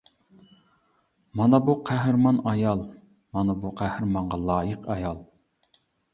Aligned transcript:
مانا 1.41 1.59
بۇ 1.67 1.75
قەھرىمان 1.89 2.39
ئايال، 2.53 2.81
مانا 3.39 3.57
بۇ 3.67 3.75
قەھرىمانغا 3.83 4.43
لايىق 4.49 4.91
ئايال. 4.97 5.23